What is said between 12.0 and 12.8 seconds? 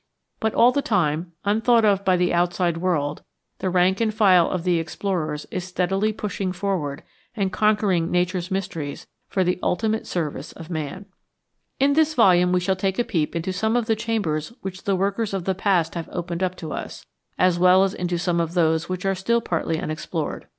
volume we shall